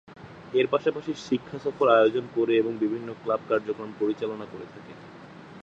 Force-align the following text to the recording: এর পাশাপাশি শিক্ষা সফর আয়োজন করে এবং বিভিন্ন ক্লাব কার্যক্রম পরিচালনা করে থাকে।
এর 0.53 0.65
পাশাপাশি 0.67 1.11
শিক্ষা 1.27 1.57
সফর 1.59 1.87
আয়োজন 1.91 2.25
করে 2.35 2.53
এবং 2.57 2.71
বিভিন্ন 2.77 3.09
ক্লাব 3.21 3.41
কার্যক্রম 3.49 3.89
পরিচালনা 3.99 4.45
করে 4.45 4.65
থাকে। 4.73 4.93